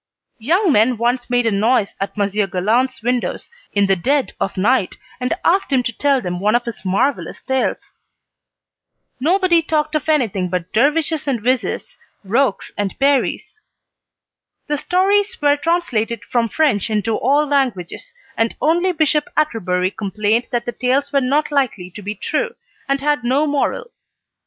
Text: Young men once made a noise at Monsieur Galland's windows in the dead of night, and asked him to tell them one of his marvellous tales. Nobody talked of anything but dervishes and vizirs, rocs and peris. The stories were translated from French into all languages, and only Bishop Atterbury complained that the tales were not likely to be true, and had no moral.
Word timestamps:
Young 0.39 0.71
men 0.71 0.97
once 0.97 1.29
made 1.29 1.45
a 1.45 1.51
noise 1.51 1.93
at 2.01 2.17
Monsieur 2.17 2.47
Galland's 2.47 3.03
windows 3.03 3.51
in 3.71 3.85
the 3.85 3.95
dead 3.95 4.33
of 4.39 4.57
night, 4.57 4.97
and 5.19 5.35
asked 5.45 5.71
him 5.71 5.83
to 5.83 5.93
tell 5.95 6.21
them 6.21 6.39
one 6.39 6.55
of 6.55 6.65
his 6.65 6.83
marvellous 6.83 7.43
tales. 7.43 7.99
Nobody 9.19 9.61
talked 9.61 9.93
of 9.93 10.09
anything 10.09 10.49
but 10.49 10.73
dervishes 10.73 11.27
and 11.27 11.39
vizirs, 11.39 11.99
rocs 12.23 12.71
and 12.79 12.97
peris. 12.97 13.59
The 14.65 14.77
stories 14.77 15.39
were 15.39 15.55
translated 15.55 16.23
from 16.25 16.49
French 16.49 16.89
into 16.89 17.15
all 17.15 17.45
languages, 17.45 18.15
and 18.35 18.55
only 18.59 18.93
Bishop 18.93 19.25
Atterbury 19.37 19.91
complained 19.91 20.47
that 20.49 20.65
the 20.65 20.71
tales 20.71 21.13
were 21.13 21.21
not 21.21 21.51
likely 21.51 21.91
to 21.91 22.01
be 22.01 22.15
true, 22.15 22.55
and 22.89 23.01
had 23.01 23.23
no 23.23 23.45
moral. 23.45 23.91